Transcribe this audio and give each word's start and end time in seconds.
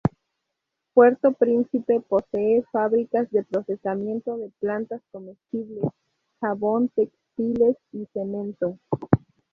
Puerto 0.95 1.31
Príncipe 1.33 1.99
posee 1.99 2.63
fábricas 2.71 3.29
de 3.29 3.43
procesamiento 3.43 4.35
de 4.35 4.49
plantas 4.59 4.99
comestibles, 5.11 5.91
jabón, 6.41 6.89
textiles, 6.89 7.77
y 7.91 8.07
cemento. 8.11 8.79